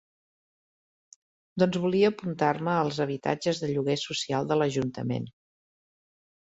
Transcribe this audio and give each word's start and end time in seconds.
Doncs 1.63 1.77
volia 1.83 2.11
apuntar-me 2.15 2.73
als 2.79 2.99
habitatges 3.07 3.63
de 3.67 3.73
lloguer 3.75 4.01
social 4.07 4.53
de 4.53 4.61
l'ajuntament. 4.63 5.35